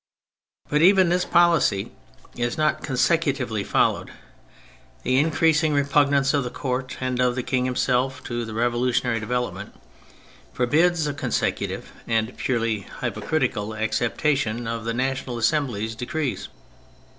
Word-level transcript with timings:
But 0.67 0.81
even 0.81 1.09
this 1.09 1.25
policy 1.25 1.91
is 2.35 2.57
not 2.57 2.81
consecutively 2.81 3.63
followed. 3.63 4.09
The 5.03 5.19
increasing 5.19 5.73
repugnance 5.75 6.33
of 6.33 6.43
the 6.43 6.49
Court 6.49 6.97
and 6.99 7.19
of 7.19 7.35
the 7.35 7.43
King 7.43 7.65
himself 7.65 8.23
to 8.23 8.43
the 8.43 8.51
revolu 8.53 8.99
tionary 8.99 9.19
development 9.19 9.79
forbids 10.53 11.05
a 11.05 11.13
consecutive 11.13 11.93
and 12.07 12.35
purely 12.35 12.87
hypocritical 13.01 13.75
acceptation 13.75 14.65
of 14.67 14.85
the 14.85 14.93
National 14.95 15.37
Assembly's 15.37 15.93
decrees. 15.93 16.47